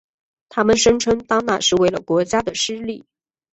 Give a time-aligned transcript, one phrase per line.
[0.49, 3.05] 他们声称当那是为了国家的私利。